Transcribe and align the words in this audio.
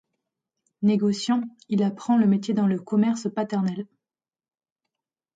Négociant, 0.81 1.43
il 1.69 1.83
apprend 1.83 2.17
le 2.17 2.25
métier 2.25 2.55
dans 2.55 2.65
le 2.65 2.79
commerce 2.79 3.27
paternel. 3.31 3.85